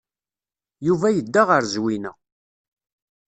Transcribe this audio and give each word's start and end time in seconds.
Yuba 0.87 1.07
yedda 1.15 1.41
ɣer 1.49 1.63
Zwina. 1.73 2.11